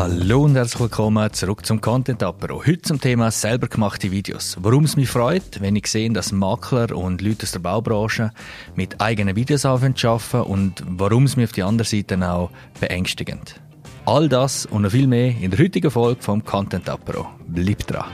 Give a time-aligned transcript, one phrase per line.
[0.00, 2.64] Hallo und herzlich willkommen zurück zum Content Apero.
[2.64, 4.56] Heute zum Thema selber gemachte Videos.
[4.58, 8.30] Warum es mich freut, wenn ich sehe, dass Makler und Leute aus der Baubranche
[8.74, 10.08] mit eigenen Videos arbeiten
[10.40, 12.50] und warum es mich auf die andere Seite auch
[12.80, 13.60] beängstigend.
[14.06, 17.28] All das und noch viel mehr in der heutigen Folge vom Content Apero.
[17.46, 18.06] Bleibt dran!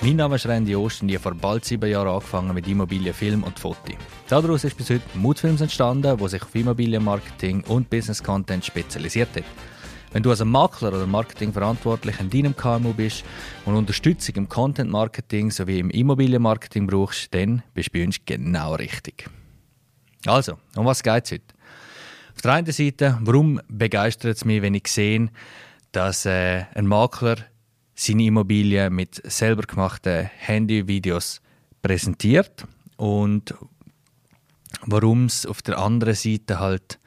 [0.00, 3.12] Mein Name ist Randy Ost und ich habe vor bald sieben Jahren angefangen mit Immobilien,
[3.12, 3.92] Film und Foto.
[4.32, 9.44] Daraus ist bis heute Moodfilms entstanden, wo sich auf Immobilienmarketing und Business Content spezialisiert hat.
[10.10, 13.24] Wenn du als Makler oder Marketingverantwortlich in deinem KMU bist
[13.66, 18.74] und Unterstützung im Content Marketing sowie im Immobilienmarketing brauchst, dann bist du bei uns genau
[18.76, 19.28] richtig.
[20.24, 21.54] Also, um was geht es heute?
[22.34, 25.28] Auf der einen Seite, warum begeistert es mich, wenn ich sehe,
[25.90, 27.36] dass äh, ein Makler
[27.94, 31.42] seine Immobilie mit selber gemachten Handyvideos
[31.82, 33.54] präsentiert und
[34.86, 36.98] warum es auf der anderen Seite halt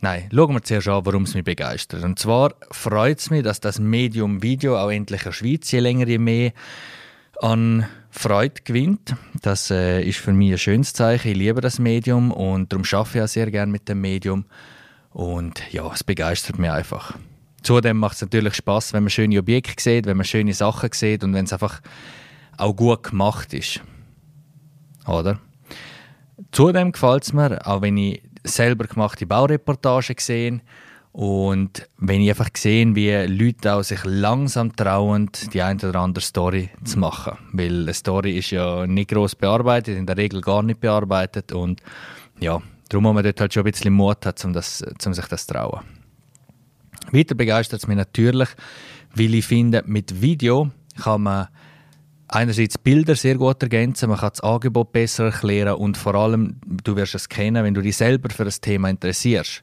[0.00, 2.04] Nein, schauen wir zuerst an, warum es mich begeistert.
[2.04, 5.80] Und zwar freut es mich, dass das Medium Video auch endlich in der Schweiz je
[5.80, 6.52] länger je mehr
[7.40, 9.16] an Freude gewinnt.
[9.42, 11.30] Das äh, ist für mich ein schönes Zeichen.
[11.30, 14.44] Ich liebe das Medium und darum arbeite ich auch sehr gerne mit dem Medium.
[15.10, 17.16] Und ja, es begeistert mich einfach.
[17.62, 21.24] Zudem macht es natürlich Spaß, wenn man schöne Objekte sieht, wenn man schöne Sachen sieht
[21.24, 21.80] und wenn es einfach
[22.58, 23.80] auch gut gemacht ist.
[25.06, 25.40] Oder?
[26.52, 30.60] Zudem gefällt es mir, auch wenn ich selber gemachte Baureportagen sehe
[31.12, 36.22] und wenn ich einfach sehe, wie Leute auch sich langsam trauen, die eine oder andere
[36.22, 37.38] Story zu machen.
[37.52, 41.80] Weil eine Story ist ja nicht groß bearbeitet, in der Regel gar nicht bearbeitet und
[42.38, 45.46] ja, darum muss man dort halt schon ein bisschen Mut haben, um, um sich das
[45.46, 45.80] zu trauen.
[47.12, 48.50] Weiter begeistert es mich natürlich,
[49.14, 50.70] weil ich finde, mit Video
[51.02, 51.48] kann man
[52.28, 56.96] einerseits Bilder sehr gut ergänzen, man kann das Angebot besser erklären und vor allem, du
[56.96, 59.62] wirst es kennen, wenn du dich selber für das Thema interessierst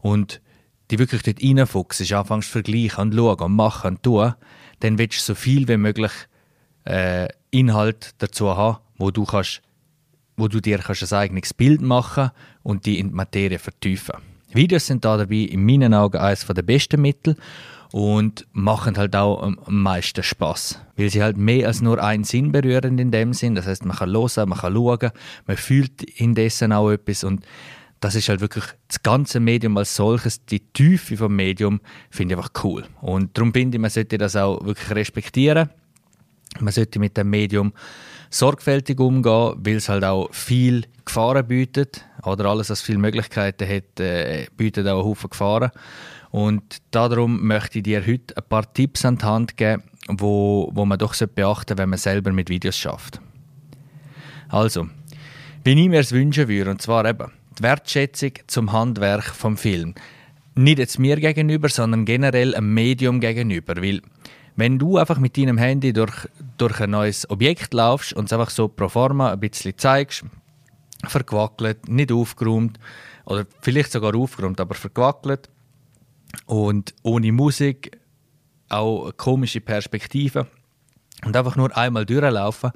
[0.00, 0.40] und
[0.90, 4.34] die wirklich dort reinfuchst, anfängst zu vergleichen und schauen und machen und tun,
[4.80, 6.12] dann willst du so viel wie möglich
[6.84, 9.62] äh, Inhalt dazu haben, wo du, kannst,
[10.36, 12.30] wo du dir kannst ein eigenes Bild machen
[12.62, 14.16] und die in die Materie vertiefen.
[14.52, 17.36] Videos sind da dabei in meinen Augen eines der besten Mittel
[17.94, 22.50] und machen halt auch am meisten Spaß, weil sie halt mehr als nur einen Sinn
[22.50, 23.54] berühren in dem Sinn.
[23.54, 25.10] Das heißt, man kann hören, man kann schauen,
[25.46, 27.46] man fühlt indessen auch etwas und
[28.00, 32.38] das ist halt wirklich das ganze Medium als solches, die Tiefe vom Medium finde ich
[32.38, 35.70] einfach cool und darum finde ich, man sollte das auch wirklich respektieren.
[36.58, 37.72] Man sollte mit dem Medium
[38.28, 42.04] sorgfältig umgehen, weil es halt auch viel Gefahren bietet.
[42.24, 45.70] Oder alles, was viele Möglichkeiten hat, äh, bietet auch einen Haufen Gefahren.
[46.34, 50.84] Und darum möchte ich dir heute ein paar Tipps an die Hand geben, wo, wo
[50.84, 53.20] man doch beachten sollte, wenn man selber mit Videos schafft.
[54.48, 54.88] Also,
[55.62, 59.94] wie ich mir es wünschen würde, und zwar eben die Wertschätzung zum Handwerk vom Film.
[60.56, 64.02] Nicht jetzt mir gegenüber, sondern generell einem Medium gegenüber, weil
[64.56, 66.28] wenn du einfach mit deinem Handy durch,
[66.58, 70.24] durch ein neues Objekt laufst und es einfach so pro forma ein bisschen zeigst,
[71.06, 72.80] verquackelt, nicht aufgeräumt
[73.24, 75.48] oder vielleicht sogar aufgeräumt, aber verquackelt
[76.46, 77.98] und ohne Musik,
[78.68, 80.46] auch komische Perspektive
[81.24, 82.72] und einfach nur einmal durchlaufen,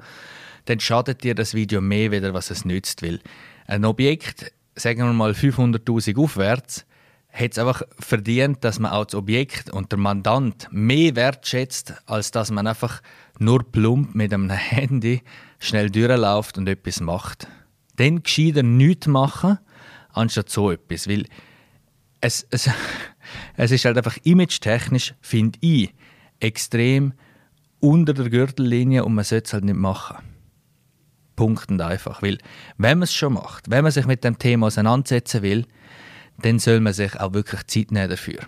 [0.65, 3.01] dann schadet dir das Video mehr wieder, was es nützt.
[3.01, 3.19] Weil
[3.67, 6.85] ein Objekt, sagen wir mal 500.000 aufwärts,
[7.31, 12.31] hat es einfach verdient, dass man auch das Objekt und der Mandant mehr wertschätzt, als
[12.31, 13.01] dass man einfach
[13.37, 15.21] nur plump mit einem Handy
[15.59, 17.47] schnell durchläuft und etwas macht.
[17.97, 19.59] Dann gescheiter nichts machen,
[20.11, 21.07] anstatt so etwas.
[21.07, 21.25] Weil
[22.21, 22.69] es, es,
[23.57, 25.93] es ist halt einfach image-technisch, finde ich,
[26.39, 27.13] extrem
[27.79, 30.17] unter der Gürtellinie und man sollte es halt nicht machen.
[31.35, 32.21] Punkt und einfach.
[32.21, 32.37] Weil,
[32.77, 35.65] wenn man es schon macht, wenn man sich mit dem Thema auseinandersetzen will,
[36.41, 38.39] dann soll man sich auch wirklich Zeit nehmen dafür.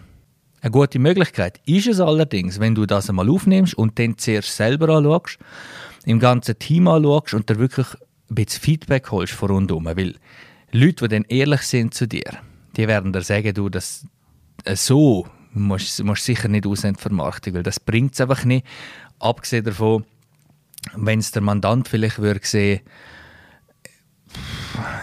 [0.61, 4.89] Eine gute Möglichkeit ist es allerdings, wenn du das einmal aufnimmst und dann zuerst selber
[4.89, 5.39] anschaust,
[6.05, 7.87] im ganzen Team anschaust und dir wirklich
[8.29, 9.85] ein bisschen Feedback holst von rundherum.
[9.85, 10.15] Weil
[10.71, 12.39] Leute, die dann ehrlich sind zu dir,
[12.77, 14.05] die werden dir sagen, du, das
[14.65, 18.65] äh, so musst du sicher nicht aussehen Marketing, weil das bringt es einfach nicht.
[19.19, 20.05] Abgesehen davon,
[20.95, 22.81] wenn es der Mandant vielleicht würde sehen,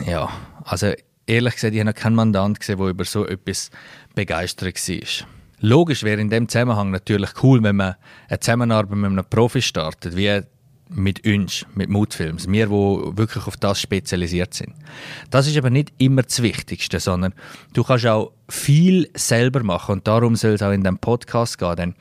[0.06, 0.30] ja,
[0.64, 0.92] also
[1.26, 3.70] ehrlich gesagt, ich habe noch keinen Mandant gesehen, der über so etwas
[4.14, 5.28] begeistert war.
[5.60, 7.96] Logisch wäre in dem Zusammenhang natürlich cool, wenn man
[8.28, 10.40] eine Zusammenarbeit mit einem Profi startet, wie
[10.90, 14.74] mit uns, mit Moodfilms, wir, wo wirklich auf das spezialisiert sind.
[15.30, 17.34] Das ist aber nicht immer das Wichtigste, sondern
[17.74, 21.76] du kannst auch viel selber machen und darum soll es auch in dem Podcast gehen,
[21.76, 21.94] denn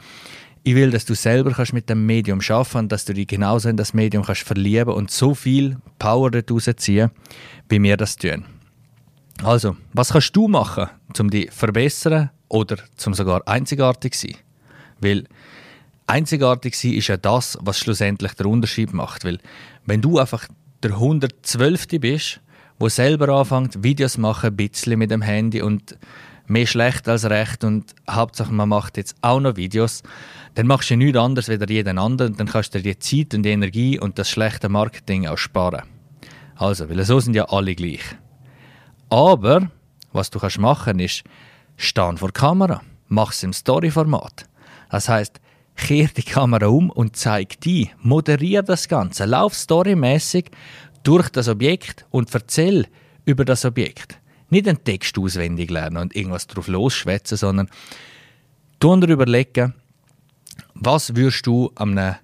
[0.63, 3.69] ich will, dass du selber kannst mit dem Medium schaffen und dass du dich genauso
[3.69, 7.09] in das Medium kannst verlieben und so viel Power daraus ziehen,
[7.69, 8.43] wie wir das tun.
[9.43, 10.87] Also, was kannst du machen,
[11.19, 14.37] um dich verbessern oder zum sogar einzigartig zu sein?
[14.99, 15.25] Weil
[16.07, 19.23] einzigartig sein ist ja das, was schlussendlich der Unterschied macht.
[19.23, 19.39] Weil
[19.85, 20.47] wenn du einfach
[20.81, 21.87] der 112.
[21.99, 22.41] bist,
[22.79, 25.97] wo selber anfängt, Videos machen, ein bisschen mit dem Handy und
[26.47, 30.01] mehr schlecht als recht und Hauptsache man macht jetzt auch noch Videos,
[30.55, 33.33] dann machst du nichts anderes als jeden anderen und dann kannst du dir die Zeit
[33.35, 35.83] und die Energie und das schlechte Marketing auch sparen.
[36.55, 38.01] Also, weil so sind ja alle gleich.
[39.09, 39.69] Aber,
[40.13, 41.23] was du kannst machen ist,
[41.75, 44.45] stehen vor Kamera, mach es im Story-Format.
[44.89, 45.39] Das heißt,
[45.77, 50.45] kehr die Kamera um und zeig die, moderier das Ganze, lauf storymäßig
[51.03, 52.87] durch das Objekt und erzähl
[53.25, 54.19] über das Objekt.
[54.49, 57.69] Nicht einen Text auswendig lernen und irgendwas drauf losschwätzen, sondern
[58.81, 59.73] dir überlegen,
[60.73, 62.15] was würdest du einem,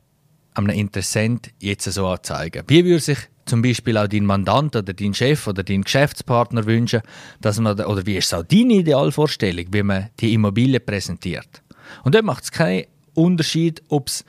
[0.53, 2.63] einem Interessent jetzt so anzeigen?
[2.67, 7.01] Wie würde sich zum Beispiel auch dein Mandant oder dein Chef oder dein Geschäftspartner wünschen,
[7.41, 11.61] dass man, oder wie ist auch deine Idealvorstellung, wie man die Immobilie präsentiert?
[12.03, 14.25] Und dort macht es keinen Unterschied, ob es,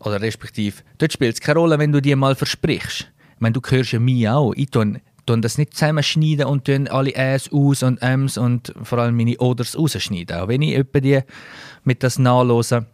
[0.00, 3.10] oder respektive, dort spielt es keine Rolle, wenn du dir mal versprichst.
[3.34, 4.52] Ich meine, du hörst ja mich auch.
[4.54, 8.98] Ich tue, tue das nicht zusammenschneiden und tue alle Äs aus und Ms und vor
[8.98, 10.36] allem meine Oders rausschneiden.
[10.36, 11.20] Auch wenn ich etwa die
[11.84, 12.86] mit das nachlose,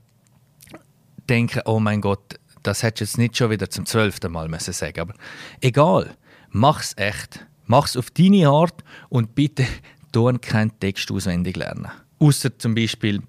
[1.28, 4.72] denke, oh mein Gott, das hättest du jetzt nicht schon wieder zum zwölften Mal müssen
[4.72, 5.00] sagen.
[5.00, 5.14] Aber
[5.60, 6.16] egal,
[6.50, 7.46] mach's echt.
[7.66, 9.64] Mach's auf deine Art und bitte
[10.12, 11.88] tun keinen Text auswendig lernen.
[12.18, 13.22] Außer zum Beispiel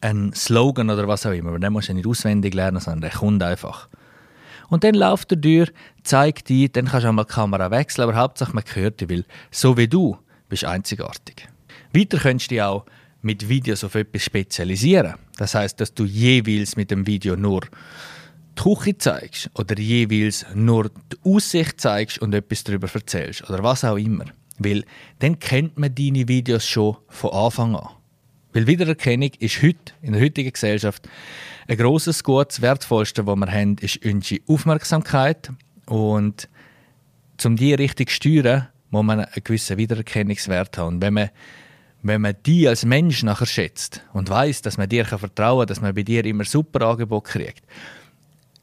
[0.00, 1.50] ein Slogan oder was auch immer.
[1.50, 3.88] Aber den musst du nicht auswendig lernen, sondern der kommt einfach.
[4.68, 5.72] Und dann läuft er durch,
[6.02, 9.08] zeigt die, dann kannst du auch mal die Kamera wechseln, aber Hauptsache man hört dich,
[9.08, 10.16] weil so wie du
[10.48, 11.48] bist einzigartig.
[11.94, 12.84] Weiter könntest du dich auch
[13.22, 15.14] mit Videos auf etwas spezialisieren.
[15.36, 17.62] Das heißt, dass du jeweils mit dem Video nur
[18.58, 23.84] die Küche zeigst oder jeweils nur die Aussicht zeigst und etwas darüber erzählst oder was
[23.84, 24.24] auch immer.
[24.58, 24.84] Weil
[25.18, 27.88] dann kennt man deine Videos schon von Anfang an.
[28.56, 31.06] Weil Wiedererkennung ist heute, in der heutigen Gesellschaft,
[31.68, 32.48] ein grosses Gut.
[32.48, 35.52] Das Wertvollste, was wir haben, ist unsere Aufmerksamkeit.
[35.84, 36.48] Und
[37.44, 40.94] um die richtig zu steuern, muss man einen gewissen Wiedererkennungswert haben.
[40.94, 41.28] Und wenn man,
[42.00, 45.82] wenn man die als Mensch nachher schätzt und weiß, dass man dir vertrauen kann, dass
[45.82, 47.62] man bei dir immer super Angebot kriegt,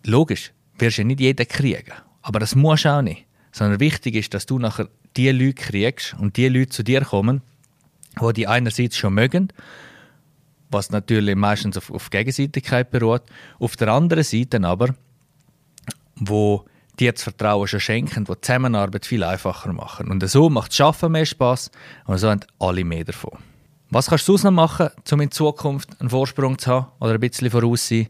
[0.07, 1.93] logisch, wirst du nicht jeden kriegen.
[2.23, 3.25] Aber das musst du auch nicht.
[3.51, 7.43] Sondern wichtig ist, dass du nachher die Leute kriegst und die Leute zu dir kommen,
[8.17, 9.49] wo die einerseits schon mögen,
[10.69, 13.23] was natürlich meistens auf, auf Gegenseitigkeit beruht,
[13.59, 14.95] auf der anderen Seite aber,
[16.15, 16.65] wo
[16.99, 20.09] dir das Vertrauen schon schenken, die Zusammenarbeit viel einfacher machen.
[20.09, 21.71] Und so macht das Schaffen mehr Spaß
[22.05, 23.37] und so haben alle mehr davon.
[23.89, 27.51] Was kannst du noch machen, um in Zukunft einen Vorsprung zu haben oder ein bisschen
[27.51, 28.07] voraus sein?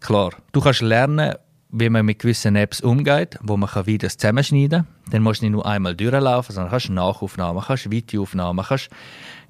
[0.00, 1.34] Klar, du kannst lernen,
[1.76, 5.10] wie man mit gewissen Apps umgeht, wo man Videos zusammenschneiden kann.
[5.10, 8.90] Dann musst du nicht nur einmal durchlaufen, sondern kannst Nachaufnahmen, kannst Videoaufnahmen, kannst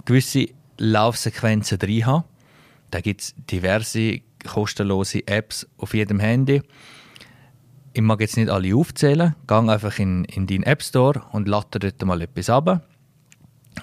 [0.06, 0.48] gewisse
[0.78, 2.24] Laufsequenzen drin haben.
[2.90, 6.62] Da gibt es diverse kostenlose Apps auf jedem Handy.
[7.92, 9.34] Ich mag jetzt nicht alle aufzählen.
[9.46, 12.88] Gang einfach in, in deinen App Store und lade dort mal etwas ab.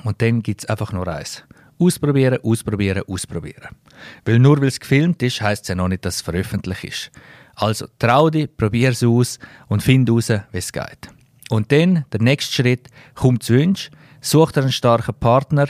[0.04, 1.44] Und dann gibt es einfach nur eins.
[1.82, 3.76] Ausprobieren, ausprobieren, ausprobieren.
[4.24, 7.12] Weil nur weil es gefilmt ist, heisst es ja noch nicht, dass es veröffentlicht ist.
[7.56, 11.10] Also trau dich, probier es aus und find heraus, wie es geht.
[11.50, 13.90] Und dann, der nächste Schritt, komm zu Wunsch,
[14.22, 15.68] such dir einen starken Partner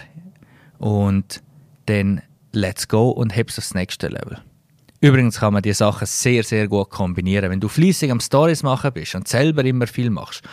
[0.79, 1.41] und
[1.85, 4.37] dann let's go und heb's aufs nächste Level.
[4.99, 7.49] Übrigens kann man die Sachen sehr, sehr gut kombinieren.
[7.49, 10.43] Wenn du fließig am Stories machen bist und selber immer viel machst,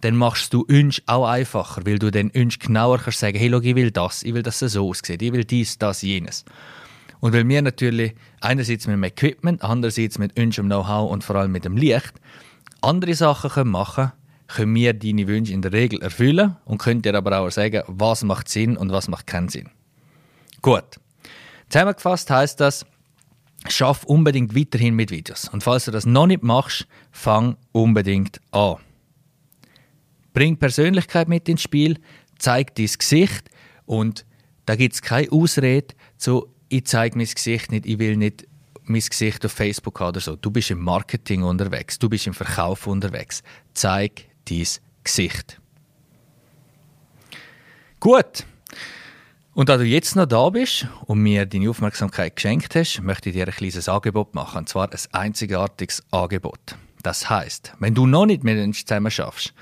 [0.00, 3.60] dann machst du uns auch einfacher, weil du dann uns genauer kannst sagen, hey, schau,
[3.60, 6.44] ich will das, ich will, dass es so aussieht, ich will dies, das, jenes.
[7.20, 11.52] Und weil wir natürlich einerseits mit dem Equipment, andererseits mit unserem Know-how und vor allem
[11.52, 12.14] mit dem Licht
[12.80, 14.12] andere Sachen können machen
[14.48, 18.24] können, wir deine Wünsche in der Regel erfüllen und können dir aber auch sagen, was
[18.24, 19.68] macht Sinn und was macht keinen Sinn.
[20.62, 20.98] Gut.
[21.68, 22.84] Zusammengefasst heißt das,
[23.68, 25.48] schaff unbedingt weiterhin mit Videos.
[25.48, 28.76] Und falls du das noch nicht machst, fang unbedingt an.
[30.32, 31.98] Bring Persönlichkeit mit ins Spiel,
[32.38, 33.50] zeig dein Gesicht
[33.86, 34.24] und
[34.66, 38.46] da gibt es keine Ausrede zu ich zeige mein Gesicht nicht, ich will nicht
[38.84, 40.36] mein Gesicht auf Facebook haben oder so.
[40.36, 43.42] Du bist im Marketing unterwegs, du bist im Verkauf unterwegs.
[43.74, 44.66] Zeig dein
[45.04, 45.60] Gesicht.
[47.98, 48.46] Gut.
[49.52, 53.34] Und da du jetzt noch da bist und mir deine Aufmerksamkeit geschenkt hast, möchte ich
[53.34, 54.58] dir ein kleines Angebot machen.
[54.58, 56.76] Und zwar ein einzigartiges Angebot.
[57.02, 59.52] Das heißt, wenn du noch nicht mit uns zusammen schaffst,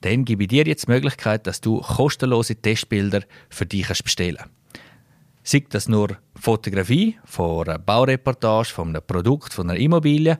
[0.00, 4.52] dann gebe ich dir jetzt die Möglichkeit, dass du kostenlose Testbilder für dich bestellen kannst.
[5.42, 10.38] Sei das nur Fotografie von einer Baureportage, von einem Produkt, von einer Immobilie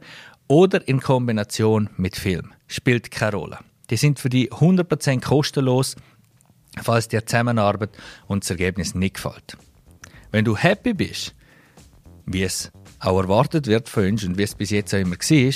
[0.49, 2.53] oder in Kombination mit Film.
[2.67, 3.59] Spielt keine Rolle.
[3.91, 5.97] Die sind für dich 100% kostenlos
[6.83, 7.91] falls dir Zusammenarbeit
[8.27, 9.57] und das Ergebnis nicht gefällt.
[10.31, 11.35] Wenn du happy bist,
[12.27, 15.53] wie es auch erwartet wird von uns und wie es bis jetzt auch immer war,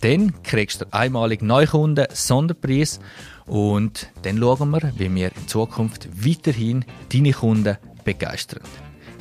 [0.00, 3.00] dann kriegst du einmalig Neukunden, Sonderpreis
[3.46, 8.62] und dann schauen wir, wie wir in Zukunft weiterhin deine Kunden begeistern.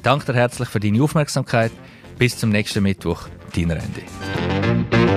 [0.04, 1.72] Danke dir herzlich für deine Aufmerksamkeit.
[2.18, 5.15] Bis zum nächsten Mittwoch, dein Randy.